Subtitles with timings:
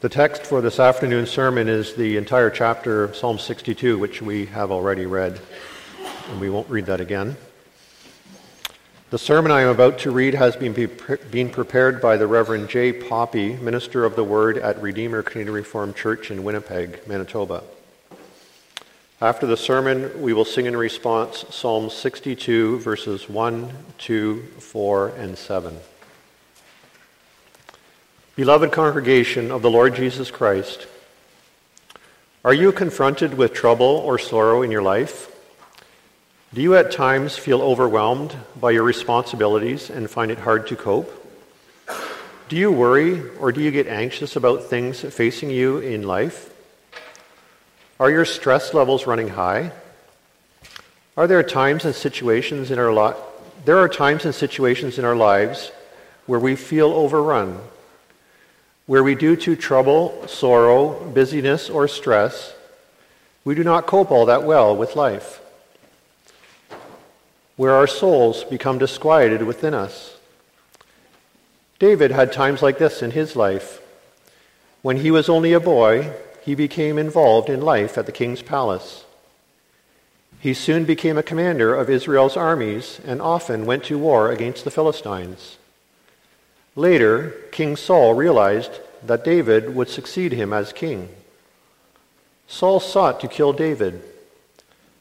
[0.00, 4.46] The text for this afternoon's sermon is the entire chapter of Psalm 62, which we
[4.46, 5.40] have already read,
[6.30, 7.36] and we won't read that again.
[9.10, 10.72] The sermon I am about to read has been
[11.32, 12.92] being prepared by the Reverend J.
[12.92, 17.64] Poppy, minister of the Word at Redeemer Canadian Reformed Church in Winnipeg, Manitoba.
[19.20, 25.36] After the sermon, we will sing in response Psalm 62, verses 1, 2, 4, and
[25.36, 25.76] 7.
[28.38, 30.86] Beloved congregation of the Lord Jesus Christ,
[32.44, 35.34] are you confronted with trouble or sorrow in your life?
[36.54, 41.10] Do you at times feel overwhelmed by your responsibilities and find it hard to cope?
[42.48, 46.48] Do you worry or do you get anxious about things facing you in life?
[47.98, 49.72] Are your stress levels running high?
[51.16, 53.18] Are there times and situations in our li-
[53.64, 55.72] there are times and situations in our lives
[56.26, 57.58] where we feel overrun
[58.88, 62.54] where we, due to trouble, sorrow, busyness, or stress,
[63.44, 65.42] we do not cope all that well with life.
[67.56, 70.16] Where our souls become disquieted within us.
[71.78, 73.82] David had times like this in his life.
[74.80, 79.04] When he was only a boy, he became involved in life at the king's palace.
[80.40, 84.70] He soon became a commander of Israel's armies and often went to war against the
[84.70, 85.58] Philistines.
[86.78, 88.70] Later, King Saul realized
[89.04, 91.08] that David would succeed him as king.
[92.46, 94.00] Saul sought to kill David,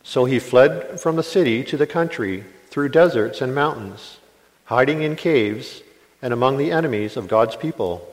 [0.02, 4.18] so he fled from the city to the country through deserts and mountains,
[4.66, 5.84] hiding in caves
[6.20, 8.12] and among the enemies of God's people.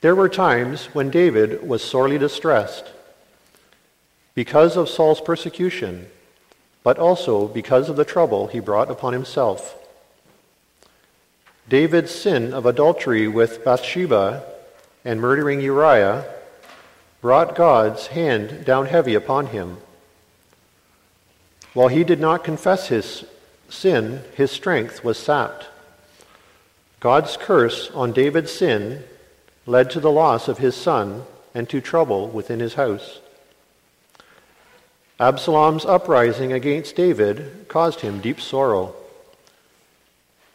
[0.00, 2.86] There were times when David was sorely distressed
[4.34, 6.08] because of Saul's persecution,
[6.82, 9.79] but also because of the trouble he brought upon himself.
[11.70, 14.42] David's sin of adultery with Bathsheba
[15.04, 16.24] and murdering Uriah
[17.20, 19.76] brought God's hand down heavy upon him.
[21.72, 23.24] While he did not confess his
[23.68, 25.68] sin, his strength was sapped.
[26.98, 29.04] God's curse on David's sin
[29.64, 31.22] led to the loss of his son
[31.54, 33.20] and to trouble within his house.
[35.20, 38.96] Absalom's uprising against David caused him deep sorrow.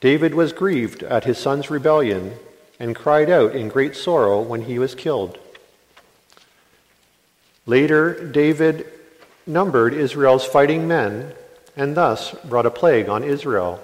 [0.05, 2.33] David was grieved at his son's rebellion
[2.79, 5.39] and cried out in great sorrow when he was killed.
[7.65, 8.85] Later, David
[9.47, 11.33] numbered Israel's fighting men
[11.75, 13.83] and thus brought a plague on Israel.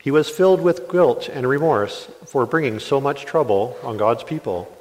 [0.00, 4.72] He was filled with guilt and remorse for bringing so much trouble on God's people.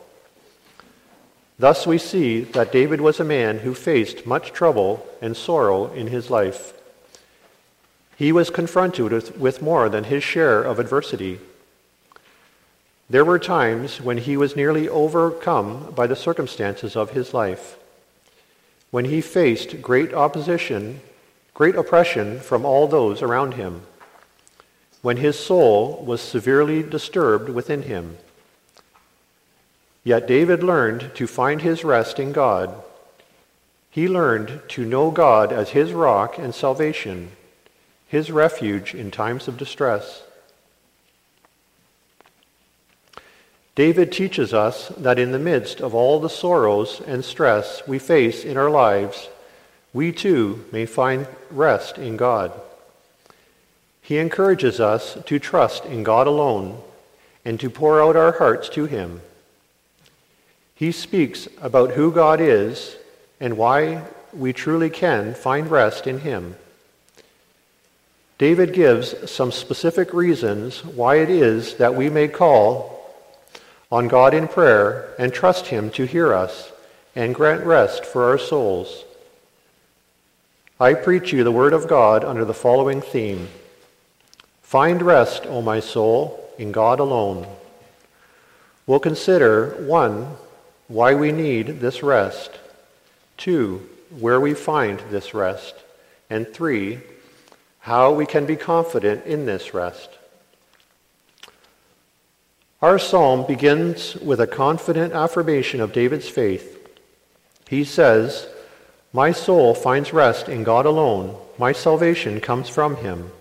[1.58, 6.06] Thus, we see that David was a man who faced much trouble and sorrow in
[6.06, 6.79] his life.
[8.20, 11.40] He was confronted with, with more than his share of adversity.
[13.10, 17.78] There were times when he was nearly overcome by the circumstances of his life,
[18.92, 21.00] when he faced great opposition,
[21.54, 23.84] great oppression from all those around him,
[25.02, 28.18] when his soul was severely disturbed within him.
[30.04, 32.84] Yet David learned to find his rest in God.
[33.90, 37.32] He learned to know God as his rock and salvation
[38.10, 40.24] his refuge in times of distress.
[43.76, 48.44] David teaches us that in the midst of all the sorrows and stress we face
[48.44, 49.30] in our lives,
[49.94, 52.52] we too may find rest in God.
[54.02, 56.82] He encourages us to trust in God alone
[57.46, 59.22] and to pour out our hearts to Him.
[60.74, 62.98] He speaks about who God is
[63.40, 64.04] and why
[64.34, 66.56] we truly can find rest in Him.
[68.40, 73.14] David gives some specific reasons why it is that we may call
[73.92, 76.72] on God in prayer and trust Him to hear us
[77.18, 79.04] and grant rest for our souls.
[80.80, 83.50] I preach you the Word of God under the following theme
[84.62, 87.46] Find rest, O my soul, in God alone.
[88.88, 90.38] We'll consider 1.
[90.88, 92.52] Why we need this rest,
[93.40, 93.90] 2.
[94.18, 95.76] Where we find this rest,
[96.30, 97.00] and 3
[97.80, 100.10] how we can be confident in this rest.
[102.82, 106.78] Our psalm begins with a confident affirmation of David's faith.
[107.68, 108.48] He says,
[109.12, 111.36] My soul finds rest in God alone.
[111.58, 113.32] My salvation comes from him.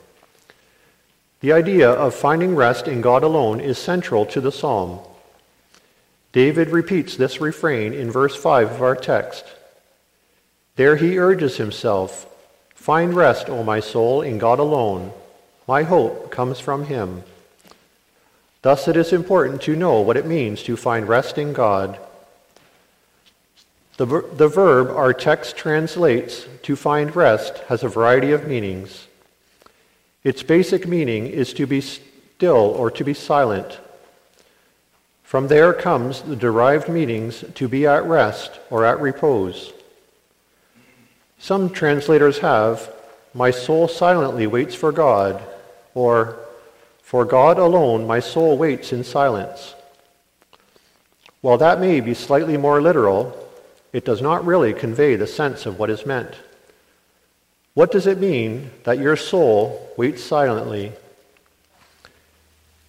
[1.41, 4.99] The idea of finding rest in God alone is central to the psalm.
[6.33, 9.45] David repeats this refrain in verse 5 of our text.
[10.75, 12.27] There he urges himself,
[12.79, 15.13] Find rest, O my soul, in God alone.
[15.67, 17.25] My hope comes from him.
[18.63, 21.99] Thus, it is important to know what it means to find rest in God.
[23.99, 29.07] The, ver- the verb our text translates to find rest has a variety of meanings.
[30.25, 33.81] Its basic meaning is to be still or to be silent.
[35.25, 39.75] From there comes the derived meanings to be at rest or at repose.
[41.39, 42.93] Some translators have,
[43.33, 45.43] My soul silently waits for God,
[45.95, 46.37] or
[47.03, 49.75] For God alone my soul waits in silence.
[51.41, 53.49] While that may be slightly more literal,
[53.93, 56.35] it does not really convey the sense of what is meant.
[57.75, 60.93] What does it mean that your soul waits silently?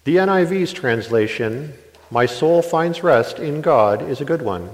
[0.04, 1.74] The NIV's translation,
[2.10, 4.72] My soul finds rest in God, is a good one.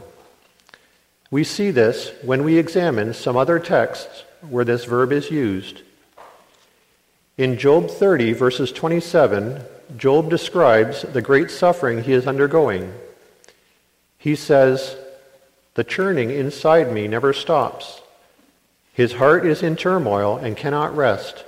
[1.31, 5.81] We see this when we examine some other texts where this verb is used.
[7.37, 9.61] In Job 30, verses 27,
[9.97, 12.93] Job describes the great suffering he is undergoing.
[14.17, 14.95] He says,
[15.73, 18.01] The churning inside me never stops.
[18.93, 21.43] His heart is in turmoil and cannot rest.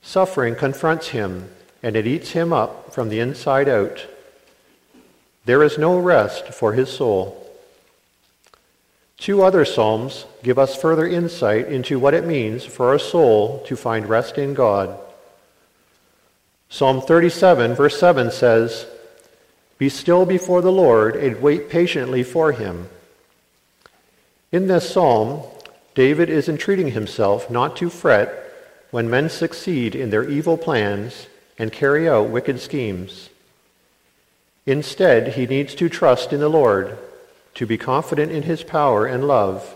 [0.00, 1.50] Suffering confronts him,
[1.82, 4.06] and it eats him up from the inside out.
[5.44, 7.41] There is no rest for his soul.
[9.22, 13.76] Two other Psalms give us further insight into what it means for our soul to
[13.76, 14.98] find rest in God.
[16.68, 18.84] Psalm 37, verse 7 says,
[19.78, 22.88] Be still before the Lord and wait patiently for him.
[24.50, 25.44] In this psalm,
[25.94, 28.52] David is entreating himself not to fret
[28.90, 31.28] when men succeed in their evil plans
[31.60, 33.30] and carry out wicked schemes.
[34.66, 36.98] Instead, he needs to trust in the Lord
[37.54, 39.74] to be confident in his power and love,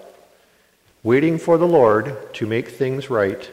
[1.02, 3.50] waiting for the Lord to make things right.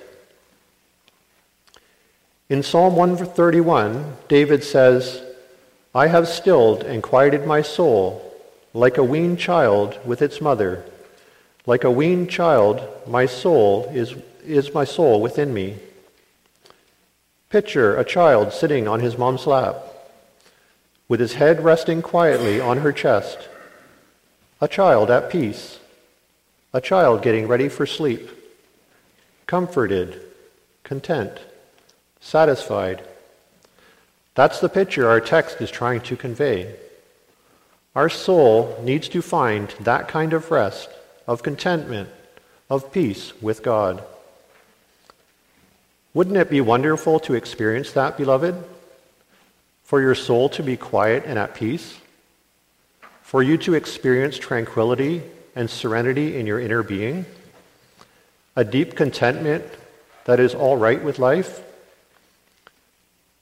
[2.50, 5.24] In Psalm 131, David says,
[5.96, 8.34] I have stilled and quieted my soul
[8.74, 10.84] like a weaned child with its mother.
[11.66, 15.78] Like a weaned child, my soul is, is my soul within me.
[17.50, 19.78] Picture a child sitting on his mom's lap,
[21.08, 23.48] with his head resting quietly on her chest
[24.64, 25.78] a child at peace,
[26.72, 28.30] a child getting ready for sleep,
[29.46, 30.22] comforted,
[30.86, 31.38] content,
[32.22, 33.04] satisfied.
[34.36, 36.74] That's the picture our text is trying to convey.
[37.94, 40.88] Our soul needs to find that kind of rest,
[41.28, 42.08] of contentment,
[42.70, 44.02] of peace with God.
[46.14, 48.56] Wouldn't it be wonderful to experience that, beloved?
[49.84, 51.98] For your soul to be quiet and at peace?
[53.34, 55.24] For you to experience tranquility
[55.56, 57.26] and serenity in your inner being,
[58.56, 59.66] a deep contentment
[60.26, 61.64] that is all right with life?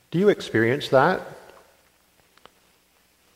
[0.10, 1.20] Do you experience that?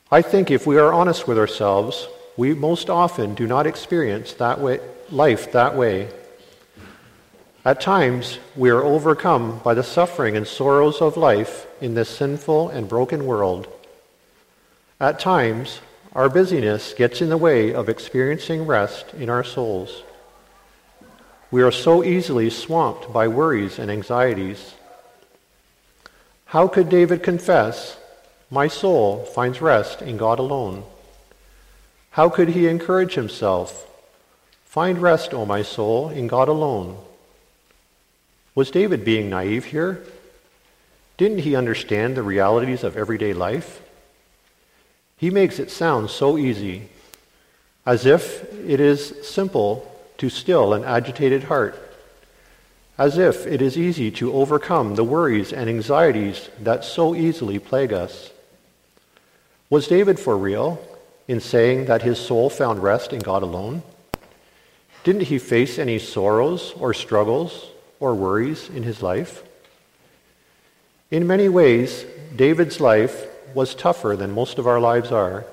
[0.09, 2.07] I think if we are honest with ourselves,
[2.37, 4.79] we most often do not experience that way,
[5.11, 6.07] life that way.
[7.65, 12.69] At times, we are overcome by the suffering and sorrows of life in this sinful
[12.69, 13.67] and broken world.
[15.01, 15.81] At times,
[16.15, 20.01] our busyness gets in the way of experiencing rest in our souls.
[21.51, 24.73] We are so easily swamped by worries and anxieties.
[26.45, 27.97] How could David confess,
[28.49, 30.83] My soul finds rest in God alone?
[32.11, 33.85] How could he encourage himself,
[34.63, 36.97] Find rest, O my soul, in God alone?
[38.53, 40.01] Was David being naive here?
[41.17, 43.81] Didn't he understand the realities of everyday life?
[45.25, 46.87] He makes it sound so easy,
[47.83, 51.81] as if it is simple to still an agitated heart,
[52.95, 57.91] as if it is easy to overcome the worries and anxieties that so easily plague
[57.91, 58.29] us.
[59.71, 60.79] Was David for real
[61.27, 63.81] in saying that his soul found rest in God alone?
[65.03, 69.41] Didn't he face any sorrows or struggles or worries in his life?
[71.09, 72.05] In many ways,
[72.35, 73.25] David's life
[73.55, 75.45] was tougher than most of our lives are.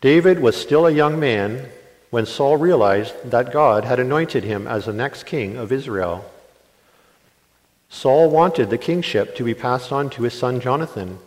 [0.00, 1.70] David was still a young man
[2.10, 6.30] when Saul realized that God had anointed him as the next king of Israel.
[7.88, 11.18] Saul wanted the kingship to be passed on to his son Jonathan.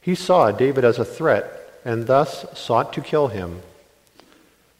[0.00, 3.62] He saw David as a threat and thus sought to kill him.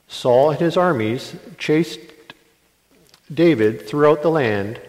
[0.09, 2.01] Saul and his armies chased
[3.33, 4.81] David throughout the land,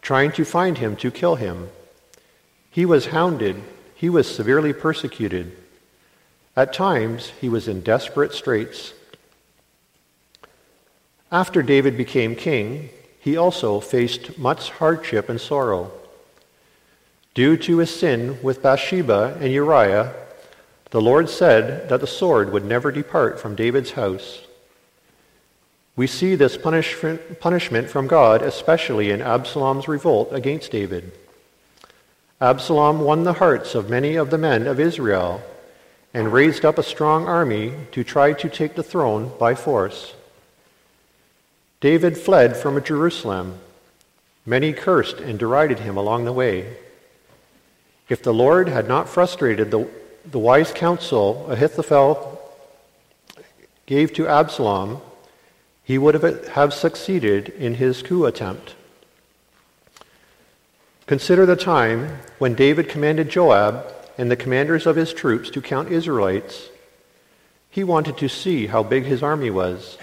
[0.00, 1.68] trying to find him to kill him.
[2.72, 3.62] He was hounded,
[3.94, 5.56] he was severely persecuted.
[6.56, 8.94] At times, he was in desperate straits.
[11.30, 12.88] After David became king,
[13.20, 15.92] he also faced much hardship and sorrow.
[17.34, 20.14] Due to his sin with Bathsheba and Uriah,
[20.90, 24.40] the Lord said that the sword would never depart from David's house.
[25.94, 31.12] We see this punishment from God, especially in Absalom's revolt against David.
[32.42, 35.40] Absalom won the hearts of many of the men of Israel
[36.12, 40.14] and raised up a strong army to try to take the throne by force.
[41.80, 43.60] David fled from Jerusalem.
[44.44, 46.76] Many cursed and derided him along the way.
[48.08, 49.88] If the Lord had not frustrated the
[50.24, 52.40] the wise counsel Ahithophel
[53.86, 55.00] gave to Absalom,
[55.84, 58.74] he would have have succeeded in his coup attempt.
[61.12, 63.84] Consider the time when David commanded Joab
[64.16, 66.70] and the commanders of his troops to count Israelites.
[67.68, 69.98] He wanted to see how big his army was.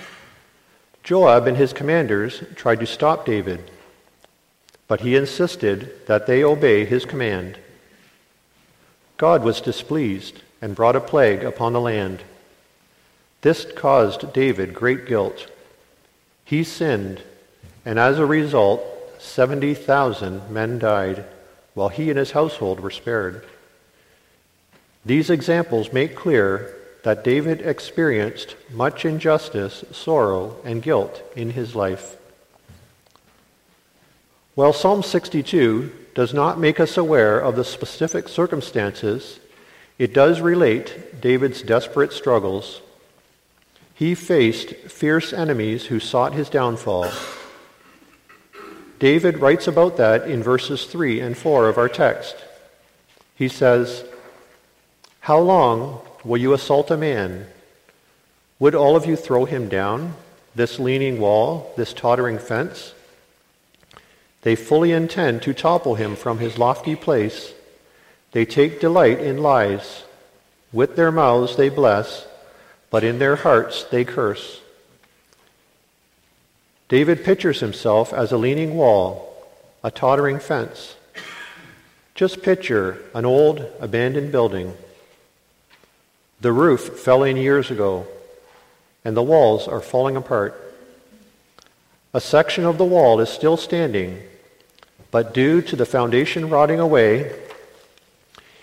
[1.01, 3.71] Joab and his commanders tried to stop David,
[4.87, 7.57] but he insisted that they obey his command.
[9.17, 12.21] God was displeased and brought a plague upon the land.
[13.41, 15.49] This caused David great guilt.
[16.45, 17.23] He sinned,
[17.83, 18.83] and as a result,
[19.19, 21.25] 70,000 men died,
[21.73, 23.45] while he and his household were spared.
[25.05, 32.17] These examples make clear that David experienced much injustice, sorrow, and guilt in his life.
[34.55, 39.39] While Psalm 62 does not make us aware of the specific circumstances,
[39.97, 42.81] it does relate David's desperate struggles.
[43.93, 47.09] He faced fierce enemies who sought his downfall.
[48.99, 52.35] David writes about that in verses 3 and 4 of our text.
[53.33, 54.03] He says,
[55.21, 57.47] How long will you assault a man?
[58.59, 60.15] Would all of you throw him down,
[60.53, 62.93] this leaning wall, this tottering fence?
[64.41, 67.53] They fully intend to topple him from his lofty place.
[68.33, 70.03] They take delight in lies.
[70.73, 72.27] With their mouths they bless,
[72.89, 74.61] but in their hearts they curse.
[76.89, 79.47] David pictures himself as a leaning wall,
[79.83, 80.95] a tottering fence.
[82.15, 84.75] Just picture an old, abandoned building.
[86.41, 88.07] The roof fell in years ago,
[89.05, 90.59] and the walls are falling apart.
[92.11, 94.23] A section of the wall is still standing,
[95.11, 97.39] but due to the foundation rotting away,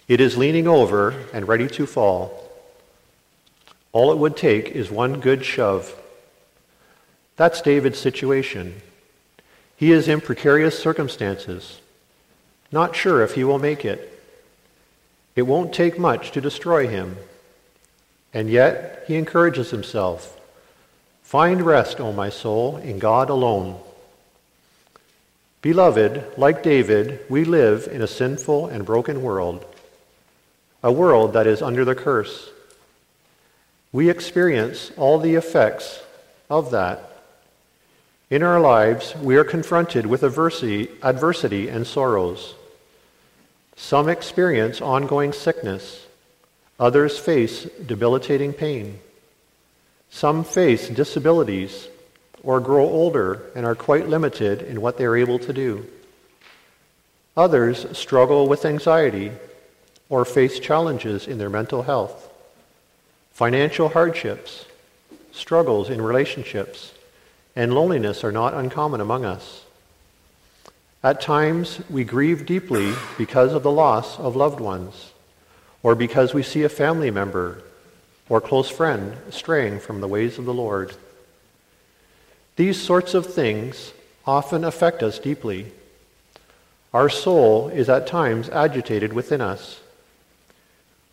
[0.08, 2.42] it is leaning over and ready to fall.
[3.92, 5.94] All it would take is one good shove.
[7.36, 8.80] That's David's situation.
[9.76, 11.80] He is in precarious circumstances,
[12.72, 14.12] not sure if he will make it.
[15.34, 17.16] It won't take much to destroy him.
[18.32, 20.32] And yet, he encourages himself
[21.22, 23.80] Find rest, O my soul, in God alone.
[25.60, 29.64] Beloved, like David, we live in a sinful and broken world,
[30.84, 32.48] a world that is under the curse.
[33.90, 36.00] We experience all the effects
[36.48, 37.15] of that.
[38.28, 42.54] In our lives, we are confronted with adversity, and sorrows.
[43.76, 46.06] Some experience ongoing sickness.
[46.80, 48.98] Others face debilitating pain.
[50.10, 51.86] Some face disabilities
[52.42, 55.86] or grow older and are quite limited in what they are able to do.
[57.36, 59.30] Others struggle with anxiety
[60.08, 62.28] or face challenges in their mental health,
[63.30, 64.66] financial hardships,
[65.30, 66.92] struggles in relationships,
[67.56, 69.64] and loneliness are not uncommon among us.
[71.02, 75.12] At times, we grieve deeply because of the loss of loved ones,
[75.82, 77.62] or because we see a family member
[78.28, 80.94] or close friend straying from the ways of the Lord.
[82.56, 83.92] These sorts of things
[84.26, 85.72] often affect us deeply.
[86.92, 89.80] Our soul is at times agitated within us.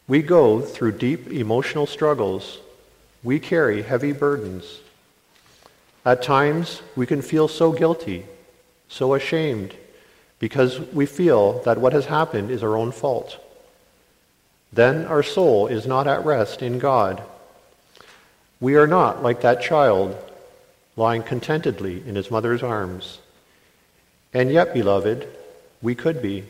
[0.07, 2.59] We go through deep emotional struggles.
[3.23, 4.79] We carry heavy burdens.
[6.05, 8.25] At times, we can feel so guilty,
[8.87, 9.73] so ashamed,
[10.39, 13.37] because we feel that what has happened is our own fault.
[14.73, 17.23] Then our soul is not at rest in God.
[18.59, 20.17] We are not like that child
[20.95, 23.19] lying contentedly in his mother's arms.
[24.33, 25.27] And yet, beloved,
[25.81, 26.43] we could be.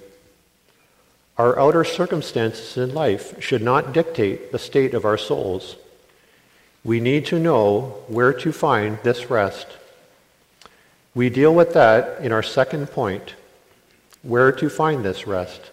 [1.38, 5.76] Our outer circumstances in life should not dictate the state of our souls.
[6.84, 9.68] We need to know where to find this rest.
[11.16, 13.36] We deal with that in our second point
[14.22, 15.70] where to find this rest.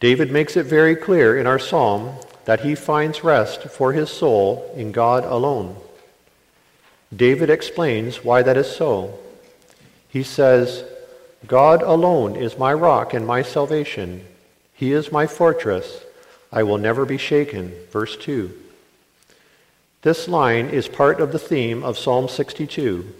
[0.00, 2.14] David makes it very clear in our psalm
[2.44, 5.76] that he finds rest for his soul in God alone.
[7.14, 9.18] David explains why that is so.
[10.08, 10.84] He says,
[11.46, 14.24] God alone is my rock and my salvation.
[14.72, 16.05] He is my fortress.
[16.56, 17.70] I will never be shaken.
[17.90, 18.50] Verse 2.
[20.00, 23.12] This line is part of the theme of Psalm 62.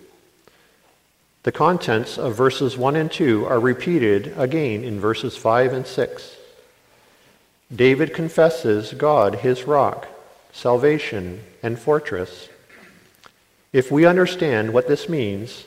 [1.42, 6.36] The contents of verses 1 and 2 are repeated again in verses 5 and 6.
[7.74, 10.08] David confesses God his rock,
[10.54, 12.48] salvation, and fortress.
[13.70, 15.66] If we understand what this means,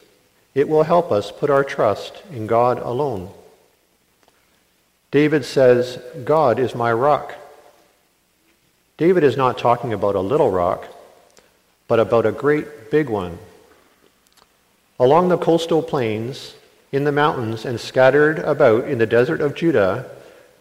[0.56, 3.30] it will help us put our trust in God alone.
[5.12, 7.36] David says, God is my rock.
[9.00, 10.86] David is not talking about a little rock,
[11.88, 13.38] but about a great big one.
[15.00, 16.54] Along the coastal plains,
[16.92, 20.12] in the mountains, and scattered about in the desert of Judah,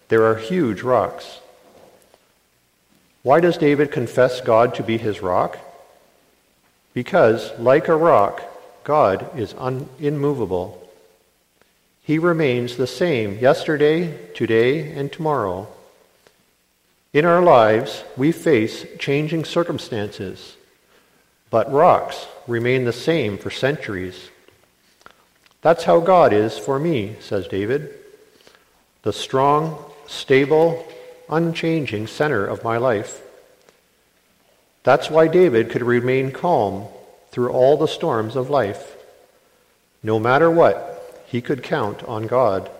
[0.06, 1.40] there are huge rocks.
[3.24, 5.58] Why does David confess God to be his rock?
[6.94, 8.40] Because, like a rock,
[8.84, 10.88] God is un- immovable.
[12.04, 15.66] He remains the same yesterday, today, and tomorrow.
[17.18, 20.56] In our lives, we face changing circumstances.
[21.50, 24.30] But rocks remain the same for centuries.
[25.60, 27.92] That's how God is for me, says David.
[29.02, 30.86] The strong, stable,
[31.28, 33.20] unchanging center of my life.
[34.84, 36.86] That's why David could remain calm
[37.32, 38.96] through all the storms of life.
[40.04, 42.70] No matter what, he could count on God.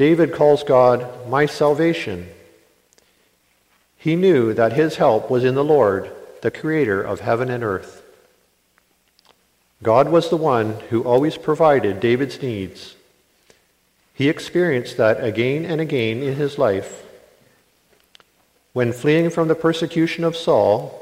[0.00, 2.26] David calls God my salvation.
[3.98, 8.02] He knew that his help was in the Lord the creator of heaven and earth.
[9.82, 12.94] God was the one who always provided David's needs.
[14.14, 17.04] He experienced that again and again in his life.
[18.72, 20.98] When fleeing from the persecution of Saul,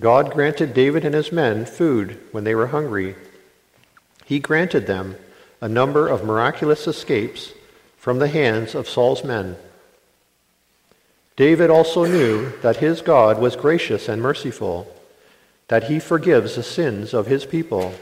[0.00, 3.16] God granted David and his men food when they were hungry.
[4.24, 5.16] He granted them
[5.60, 7.52] a number of miraculous escapes
[8.04, 9.56] from the hands of Saul's men.
[11.36, 14.94] David also knew that his God was gracious and merciful,
[15.68, 17.94] that he forgives the sins of his people.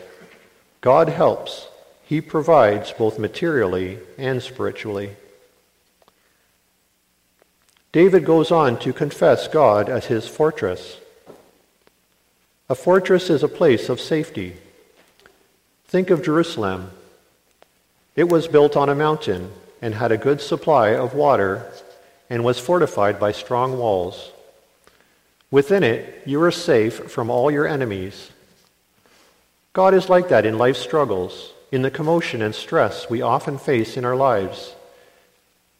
[0.80, 1.68] God helps.
[2.04, 5.14] He provides both materially and spiritually.
[7.92, 10.96] David goes on to confess God as his fortress.
[12.68, 14.56] A fortress is a place of safety.
[15.86, 16.90] Think of Jerusalem.
[18.16, 21.70] It was built on a mountain and had a good supply of water
[22.30, 24.30] and was fortified by strong walls.
[25.50, 28.30] Within it, you are safe from all your enemies.
[29.74, 33.98] God is like that in life's struggles, in the commotion and stress we often face
[33.98, 34.74] in our lives.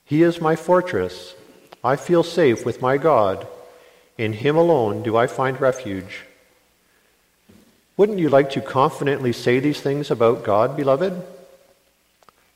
[0.05, 1.35] He is my fortress.
[1.83, 3.47] I feel safe with my God.
[4.19, 6.25] In Him alone do I find refuge.
[7.97, 11.23] Wouldn't you like to confidently say these things about God, beloved?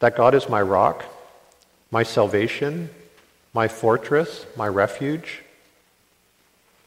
[0.01, 1.05] That God is my rock,
[1.91, 2.91] my salvation,
[3.53, 5.43] my fortress, my refuge.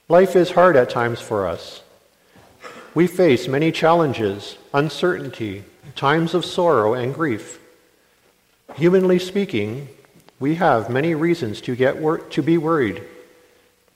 [0.07, 1.81] Life is hard at times for us.
[2.95, 5.63] We face many challenges, uncertainty,
[5.95, 7.59] times of sorrow and grief.
[8.75, 9.88] Humanly speaking,
[10.39, 13.03] we have many reasons to, get wor- to be worried,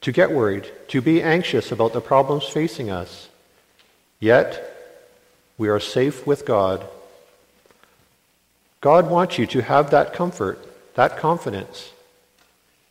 [0.02, 3.30] to get worried, to be anxious about the problems facing us.
[4.20, 4.70] Yet,
[5.58, 6.86] we are safe with God.
[8.82, 10.60] God wants you to have that comfort,
[10.96, 11.92] that confidence.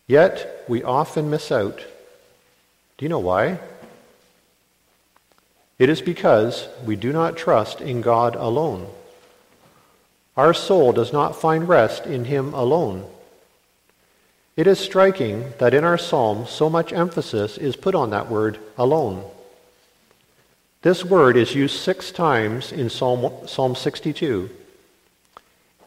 [0.06, 1.78] Yet, we often miss out.
[2.98, 3.58] Do you know why?
[5.78, 8.86] It is because we do not trust in God alone.
[10.36, 13.04] Our soul does not find rest in Him alone.
[14.56, 18.58] It is striking that in our psalm so much emphasis is put on that word
[18.76, 19.24] alone.
[20.82, 24.50] This word is used six times in Psalm, Psalm 62.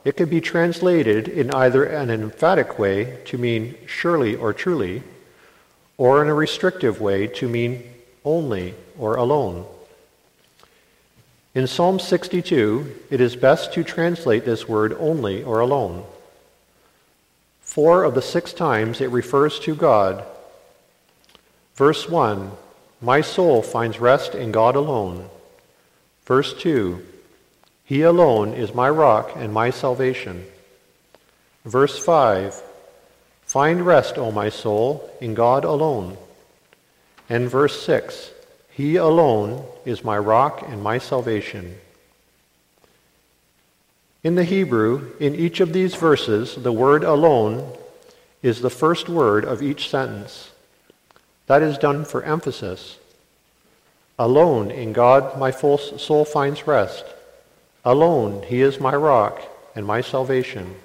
[0.06, 5.02] It can be translated in either an emphatic way to mean surely or truly,
[5.98, 7.84] or in a restrictive way to mean
[8.24, 9.66] only or alone.
[11.56, 16.06] In Psalm 62, it is best to translate this word only or alone.
[17.62, 20.24] Four of the six times it refers to God.
[21.76, 22.52] Verse 1
[23.02, 25.30] My soul finds rest in God alone.
[26.26, 27.04] Verse 2
[27.86, 30.46] he alone is my rock and my salvation.
[31.64, 32.62] Verse 5
[33.44, 36.18] Find rest, O my soul, in God alone.
[37.30, 38.32] And verse 6
[38.72, 41.76] He alone is my rock and my salvation.
[44.24, 47.72] In the Hebrew, in each of these verses, the word alone
[48.42, 50.50] is the first word of each sentence.
[51.46, 52.98] That is done for emphasis.
[54.18, 57.06] Alone in God my full soul finds rest.
[57.86, 59.44] Alone, he is my rock
[59.76, 60.76] and my salvation.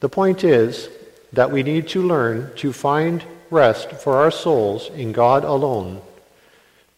[0.00, 0.90] The point is
[1.32, 6.02] that we need to learn to find rest for our souls in God alone,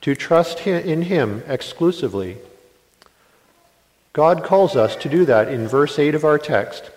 [0.00, 2.38] to trust in him exclusively.
[4.12, 6.90] God calls us to do that in verse 8 of our text.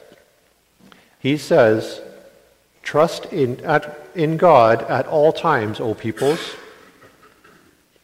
[1.19, 2.01] He says,
[2.81, 6.55] Trust in, at, in God at all times, O peoples.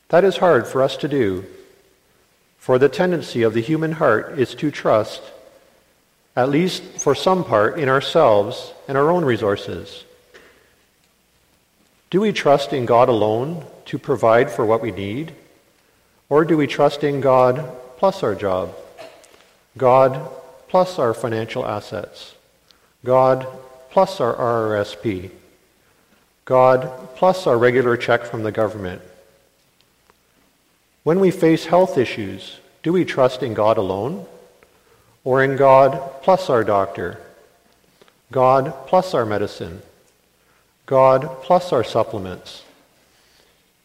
[0.09, 1.45] That is hard for us to do,
[2.67, 5.21] for the tendency of the human heart is to trust,
[6.35, 10.03] at least for some part, in ourselves and our own resources.
[12.09, 15.31] Do we trust in God alone to provide for what we need?
[16.27, 17.63] Or do we trust in God
[17.95, 18.75] plus our job?
[19.77, 20.29] God
[20.67, 22.35] plus our financial assets?
[23.05, 23.47] God
[23.91, 25.31] plus our RRSP?
[26.43, 29.01] God plus our regular check from the government?
[31.07, 34.25] When we face health issues, do we trust in God alone?
[35.23, 37.17] Or in God plus our doctor?
[38.29, 39.81] God plus our medicine?
[40.85, 42.65] God plus our supplements?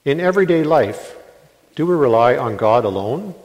[0.05, 1.15] In everyday life,
[1.77, 3.37] do we rely on God alone?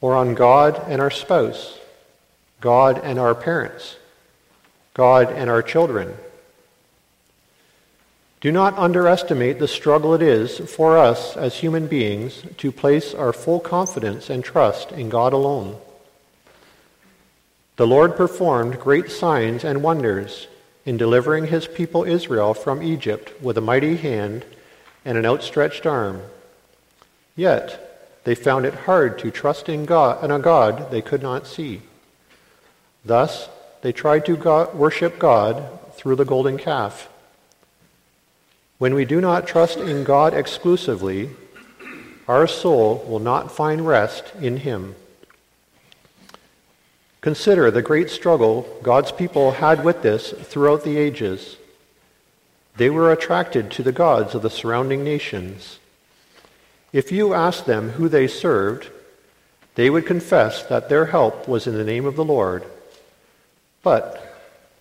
[0.00, 1.78] Or on God and our spouse?
[2.62, 3.96] God and our parents?
[4.94, 6.16] God and our children?
[8.44, 13.32] Do not underestimate the struggle it is for us as human beings to place our
[13.32, 15.78] full confidence and trust in God alone.
[17.76, 20.46] The Lord performed great signs and wonders
[20.84, 24.44] in delivering his people Israel from Egypt with a mighty hand
[25.06, 26.20] and an outstretched arm.
[27.34, 31.46] Yet they found it hard to trust in God in a God they could not
[31.46, 31.80] see.
[33.06, 33.48] Thus
[33.80, 37.08] they tried to God, worship God through the golden calf.
[38.78, 41.30] When we do not trust in God exclusively,
[42.26, 44.96] our soul will not find rest in Him.
[47.20, 51.56] Consider the great struggle God's people had with this throughout the ages.
[52.76, 55.78] They were attracted to the gods of the surrounding nations.
[56.92, 58.90] If you asked them who they served,
[59.76, 62.64] they would confess that their help was in the name of the Lord.
[63.82, 64.20] But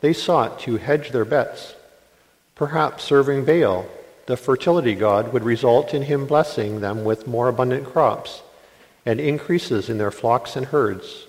[0.01, 1.75] they sought to hedge their bets
[2.55, 3.85] Perhaps serving Baal,
[4.25, 8.41] the fertility god, would result in him blessing them with more abundant crops
[9.05, 11.27] and increases in their flocks and herds.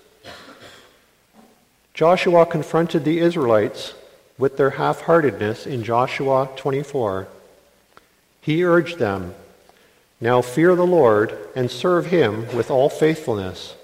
[1.94, 3.94] Joshua confronted the Israelites
[4.36, 7.28] with their half heartedness in Joshua 24.
[8.40, 9.34] He urged them,
[10.20, 13.76] Now fear the Lord and serve him with all faithfulness.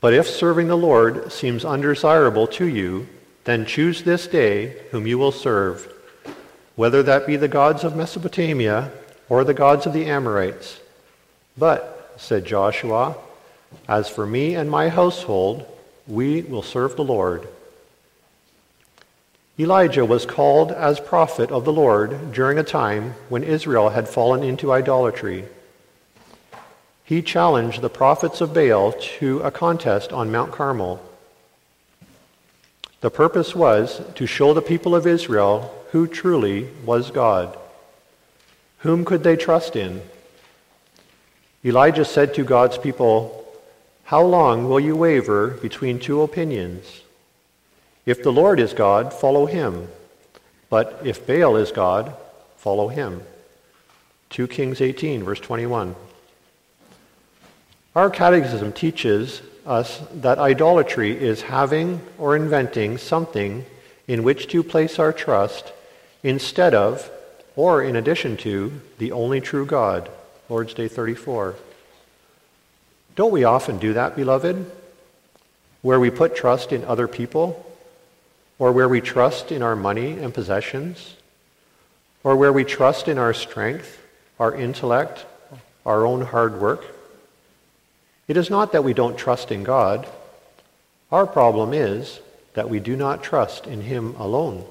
[0.00, 3.08] But if serving the Lord seems undesirable to you,
[3.48, 5.90] then choose this day whom you will serve,
[6.76, 8.90] whether that be the gods of Mesopotamia
[9.28, 10.80] or the gods of the Amorites.
[11.56, 13.16] But, said Joshua,
[13.88, 15.66] as for me and my household,
[16.06, 17.48] we will serve the Lord.
[19.58, 24.42] Elijah was called as prophet of the Lord during a time when Israel had fallen
[24.42, 25.44] into idolatry.
[27.02, 31.02] He challenged the prophets of Baal to a contest on Mount Carmel.
[33.00, 37.56] The purpose was to show the people of Israel who truly was God.
[38.78, 40.02] Whom could they trust in?
[41.64, 43.44] Elijah said to God's people,
[44.04, 47.02] How long will you waver between two opinions?
[48.06, 49.88] If the Lord is God, follow him.
[50.70, 52.14] But if Baal is God,
[52.56, 53.22] follow him.
[54.30, 55.94] 2 Kings 18, verse 21.
[57.94, 63.66] Our catechism teaches us that idolatry is having or inventing something
[64.06, 65.72] in which to place our trust
[66.22, 67.10] instead of
[67.54, 70.08] or in addition to the only true God.
[70.48, 71.54] Lord's Day 34.
[73.16, 74.70] Don't we often do that, beloved?
[75.82, 77.66] Where we put trust in other people,
[78.58, 81.16] or where we trust in our money and possessions,
[82.24, 84.00] or where we trust in our strength,
[84.38, 85.26] our intellect,
[85.84, 86.84] our own hard work.
[88.28, 90.06] It is not that we don't trust in God.
[91.10, 92.20] Our problem is
[92.54, 94.64] that we do not trust in Him alone.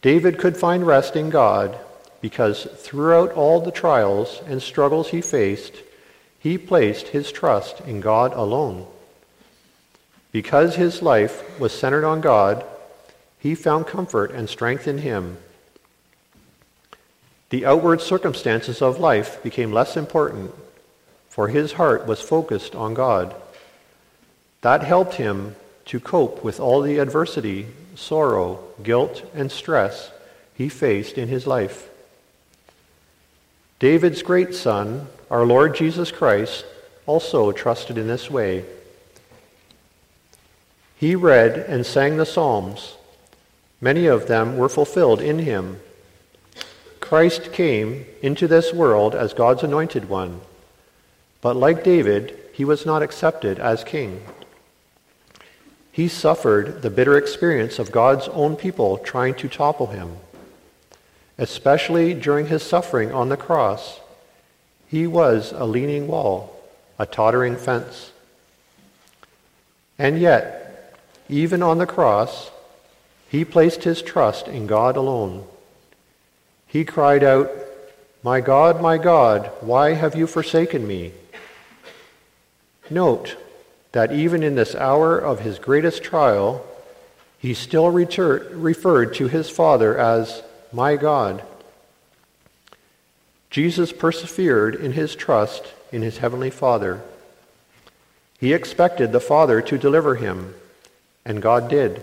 [0.00, 1.78] David could find rest in God
[2.20, 5.74] because throughout all the trials and struggles he faced,
[6.38, 8.86] he placed his trust in God alone.
[10.32, 12.64] Because his life was centered on God,
[13.42, 15.36] he found comfort and strength in Him.
[17.50, 20.54] The outward circumstances of life became less important
[21.32, 23.34] for his heart was focused on God.
[24.60, 30.10] That helped him to cope with all the adversity, sorrow, guilt, and stress
[30.52, 31.88] he faced in his life.
[33.78, 36.66] David's great son, our Lord Jesus Christ,
[37.06, 38.66] also trusted in this way.
[40.98, 42.96] He read and sang the Psalms.
[43.80, 45.80] Many of them were fulfilled in him.
[47.00, 50.42] Christ came into this world as God's anointed one,
[51.42, 54.22] but like David, he was not accepted as king.
[55.90, 60.16] He suffered the bitter experience of God's own people trying to topple him.
[61.36, 64.00] Especially during his suffering on the cross,
[64.86, 66.56] he was a leaning wall,
[66.98, 68.12] a tottering fence.
[69.98, 70.96] And yet,
[71.28, 72.50] even on the cross,
[73.28, 75.44] he placed his trust in God alone.
[76.66, 77.50] He cried out,
[78.22, 81.12] My God, my God, why have you forsaken me?
[82.92, 83.36] Note
[83.92, 86.64] that even in this hour of his greatest trial,
[87.38, 91.42] he still retur- referred to his Father as my God.
[93.50, 97.02] Jesus persevered in his trust in his heavenly Father.
[98.38, 100.54] He expected the Father to deliver him,
[101.24, 102.02] and God did.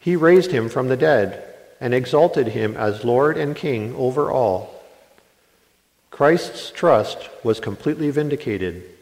[0.00, 1.44] He raised him from the dead
[1.80, 4.82] and exalted him as Lord and King over all.
[6.10, 8.97] Christ's trust was completely vindicated.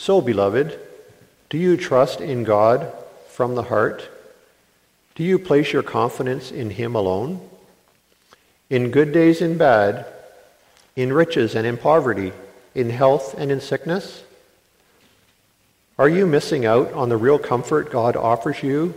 [0.00, 0.78] So, beloved,
[1.50, 2.90] do you trust in God
[3.28, 4.08] from the heart?
[5.14, 7.46] Do you place your confidence in Him alone?
[8.70, 10.06] In good days and bad,
[10.96, 12.32] in riches and in poverty,
[12.74, 14.24] in health and in sickness?
[15.98, 18.94] Are you missing out on the real comfort God offers you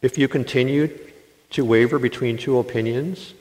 [0.00, 0.98] if you continue
[1.50, 3.34] to waver between two opinions?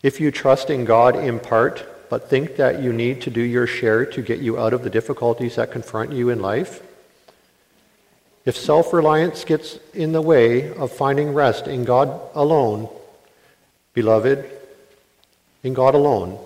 [0.00, 3.66] If you trust in God in part but think that you need to do your
[3.66, 6.82] share to get you out of the difficulties that confront you in life?
[8.44, 12.88] If self reliance gets in the way of finding rest in God alone,
[13.92, 14.48] beloved,
[15.62, 16.38] in God alone,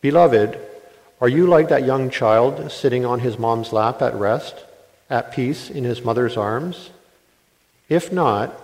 [0.00, 0.58] beloved,
[1.20, 4.54] are you like that young child sitting on his mom's lap at rest,
[5.10, 6.90] at peace in his mother's arms?
[7.88, 8.58] If not,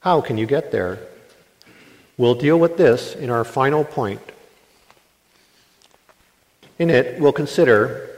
[0.00, 0.98] how can you get there?
[2.16, 4.20] We'll deal with this in our final point.
[6.80, 8.08] In it, we'll consider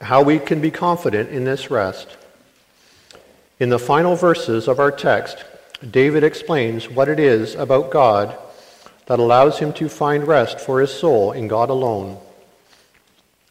[0.00, 2.16] how we can be confident in this rest.
[3.60, 5.44] In the final verses of our text,
[5.90, 8.34] David explains what it is about God
[9.08, 12.16] that allows him to find rest for his soul in God alone.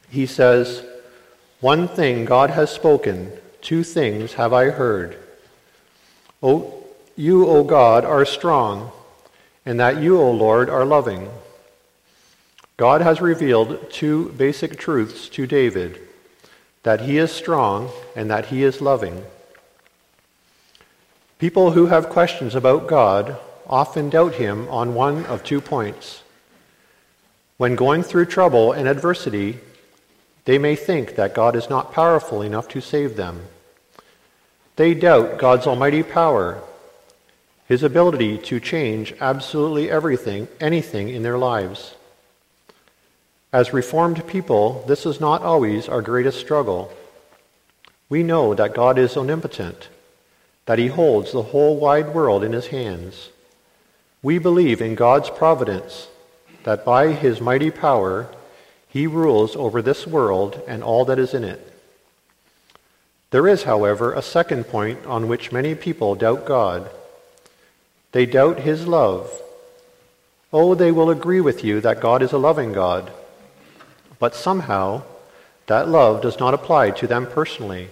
[0.10, 0.84] He says,
[1.60, 5.20] One thing God has spoken, two things have I heard.
[6.42, 6.84] O,
[7.16, 8.90] you, O God, are strong,
[9.68, 11.30] and that you, O Lord, are loving
[12.78, 16.00] God has revealed two basic truths to David
[16.84, 19.26] that he is strong and that he is loving.
[21.40, 23.36] People who have questions about God
[23.66, 26.22] often doubt him on one of two points.
[27.58, 29.58] When going through trouble and adversity,
[30.46, 33.42] they may think that God is not powerful enough to save them.
[34.76, 36.62] They doubt God's almighty power,
[37.68, 41.96] his ability to change absolutely everything, anything in their lives.
[43.54, 46.92] As Reformed people, this is not always our greatest struggle.
[48.10, 49.88] We know that God is omnipotent,
[50.66, 53.30] that He holds the whole wide world in His hands.
[54.22, 56.10] We believe in God's providence,
[56.64, 58.30] that by His mighty power,
[58.90, 61.74] He rules over this world and all that is in it.
[63.32, 66.90] There is, however, a second point on which many people doubt God.
[68.12, 69.42] They doubt His love.
[70.52, 73.10] Oh, they will agree with you that God is a loving God
[74.20, 75.04] but somehow,
[75.68, 77.90] that love does not apply to them personally.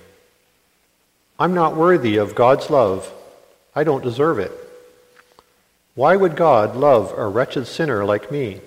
[1.38, 3.12] I'm not worthy of God's love.
[3.76, 4.52] I don't deserve it.
[5.94, 8.62] Why would God love a wretched sinner like me?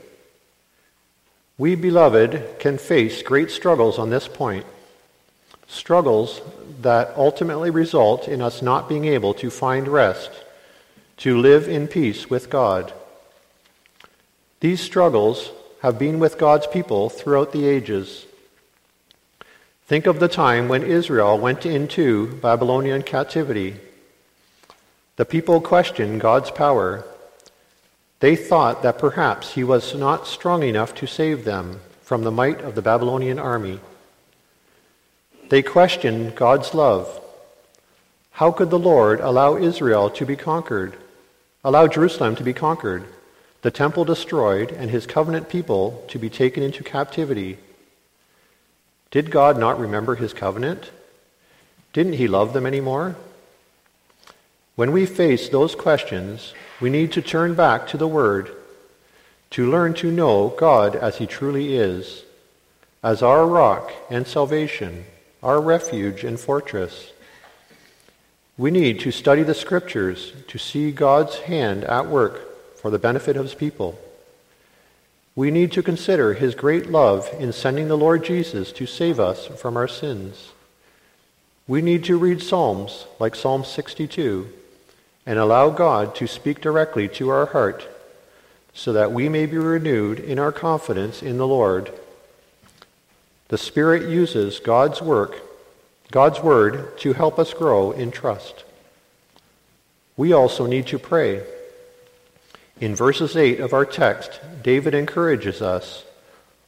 [1.57, 4.65] We, beloved, can face great struggles on this point.
[5.67, 6.41] Struggles
[6.83, 10.31] that ultimately result in us not being able to find rest,
[11.19, 12.93] to live in peace with God.
[14.61, 18.27] These struggles have been with God's people throughout the ages.
[19.87, 23.77] Think of the time when Israel went into Babylonian captivity.
[25.17, 27.05] The people questioned God's power.
[28.21, 32.61] They thought that perhaps he was not strong enough to save them from the might
[32.61, 33.81] of the Babylonian army.
[35.49, 37.21] They questioned God's love.
[38.33, 40.97] How could the Lord allow Israel to be conquered,
[41.65, 43.05] allow Jerusalem to be conquered?
[43.63, 47.59] The temple destroyed, and his covenant people to be taken into captivity.
[49.11, 50.91] Did God not remember his covenant?
[51.93, 53.17] Didn't he love them anymore?
[54.77, 58.55] When we face those questions, we need to turn back to the Word,
[59.51, 62.23] to learn to know God as he truly is,
[63.03, 65.05] as our rock and salvation,
[65.43, 67.13] our refuge and fortress.
[68.57, 72.48] We need to study the scriptures to see God's hand at work
[72.81, 73.99] for the benefit of his people.
[75.35, 79.47] We need to consider his great love in sending the Lord Jesus to save us
[79.47, 80.53] from our sins.
[81.69, 84.49] We need to read Psalms like Psalm 62
[85.27, 87.87] and allow God to speak directly to our heart
[88.73, 91.93] so that we may be renewed in our confidence in the Lord.
[93.49, 95.41] The Spirit uses God's work,
[96.11, 98.65] God's word, to help us grow in trust.
[100.17, 101.45] We also need to pray.
[102.81, 106.05] In verses 8 of our text, David encourages us,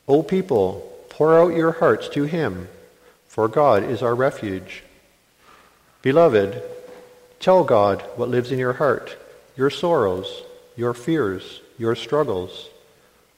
[0.08, 2.68] O people, pour out your hearts to him,
[3.28, 4.82] for God is our refuge.
[6.02, 6.62] Beloved,
[7.38, 9.16] tell God what lives in your heart,
[9.56, 10.42] your sorrows,
[10.76, 12.70] your fears, your struggles.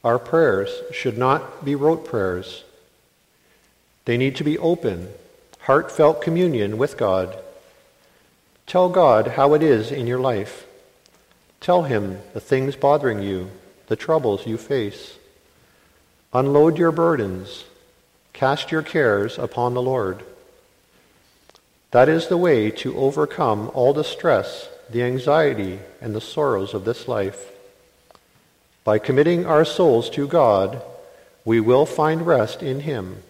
[0.03, 2.63] Our prayers should not be rote prayers.
[4.05, 5.09] They need to be open,
[5.59, 7.37] heartfelt communion with God.
[8.65, 10.65] Tell God how it is in your life.
[11.63, 13.49] Tell him the things bothering you,
[13.87, 15.17] the troubles you face.
[16.33, 17.63] Unload your burdens.
[18.33, 20.23] Cast your cares upon the Lord.
[21.91, 26.83] That is the way to overcome all the stress, the anxiety, and the sorrows of
[26.83, 27.53] this life.
[28.83, 30.81] By committing our souls to God,
[31.45, 33.23] we will find rest in Him.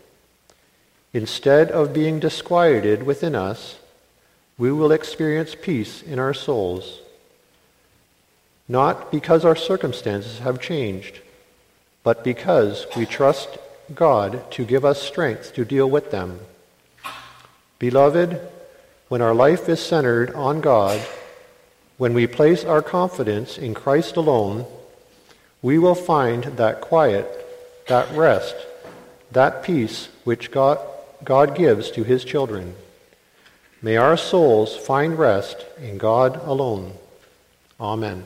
[1.14, 3.78] Instead of being disquieted within us,
[4.58, 7.03] we will experience peace in our souls
[8.68, 11.20] not because our circumstances have changed,
[12.04, 13.58] but because we trust
[13.94, 16.40] God to give us strength to deal with them.
[17.80, 18.40] Beloved,
[19.10, 21.00] when our life is centered on God,
[21.98, 24.66] when we place our confidence in Christ alone,
[25.62, 27.28] we will find that quiet,
[27.88, 28.56] that rest,
[29.32, 30.80] that peace which God,
[31.24, 32.76] God gives to his children.
[33.82, 36.94] May our souls find rest in God alone.
[37.80, 38.26] Amen.